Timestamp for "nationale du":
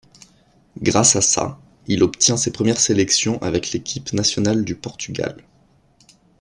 4.13-4.73